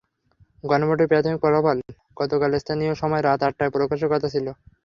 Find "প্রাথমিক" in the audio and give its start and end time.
1.11-1.39